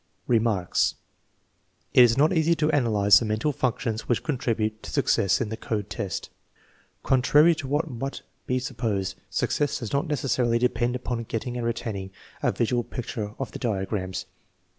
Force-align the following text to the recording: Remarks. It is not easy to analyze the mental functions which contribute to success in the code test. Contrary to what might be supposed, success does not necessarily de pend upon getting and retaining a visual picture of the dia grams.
Remarks. 0.25 0.95
It 1.93 2.01
is 2.03 2.17
not 2.17 2.33
easy 2.33 2.55
to 2.55 2.71
analyze 2.71 3.19
the 3.19 3.25
mental 3.25 3.51
functions 3.51 4.09
which 4.09 4.23
contribute 4.23 4.81
to 4.81 4.89
success 4.89 5.39
in 5.39 5.49
the 5.49 5.55
code 5.57 5.91
test. 5.91 6.31
Contrary 7.03 7.53
to 7.53 7.67
what 7.67 7.87
might 7.87 8.23
be 8.47 8.57
supposed, 8.57 9.13
success 9.29 9.77
does 9.77 9.93
not 9.93 10.07
necessarily 10.07 10.57
de 10.57 10.69
pend 10.69 10.95
upon 10.95 11.25
getting 11.25 11.55
and 11.55 11.67
retaining 11.67 12.09
a 12.41 12.51
visual 12.51 12.83
picture 12.83 13.35
of 13.37 13.51
the 13.51 13.59
dia 13.59 13.85
grams. 13.85 14.25